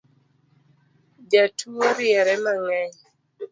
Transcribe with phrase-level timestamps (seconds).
[1.31, 2.95] Jatuo riere mang’eny